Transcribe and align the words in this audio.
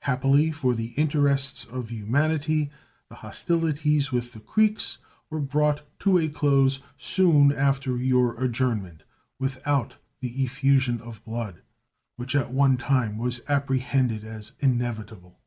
Happily 0.00 0.50
for 0.50 0.74
the 0.74 0.86
interests 0.96 1.64
of 1.64 1.90
humanity, 1.92 2.68
the 3.08 3.14
hostilities 3.14 4.10
with 4.10 4.32
the 4.32 4.40
Creeks 4.40 4.98
were 5.30 5.38
brought 5.38 5.82
to 6.00 6.18
a 6.18 6.28
close 6.28 6.80
soon 6.96 7.52
after 7.52 7.96
your 7.96 8.34
adjournment, 8.42 9.04
without 9.38 9.90
that 10.20 10.30
effusion 10.36 11.00
of 11.00 11.24
blood 11.24 11.62
which 12.16 12.34
at 12.34 12.50
one 12.50 12.76
time 12.76 13.18
was 13.18 13.40
apprehended 13.48 14.24
as 14.24 14.50
inevitable. 14.58 15.38